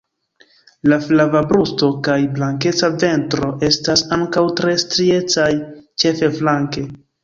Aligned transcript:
La 0.93 0.97
flava 1.03 1.41
brusto 1.51 1.91
kaj 2.09 2.17
blankeca 2.39 2.91
ventro 3.05 3.53
estas 3.71 4.07
ankaŭ 4.21 4.47
tre 4.63 4.77
striecaj 4.89 5.51
ĉefe 6.05 6.37
flanke. 6.43 6.93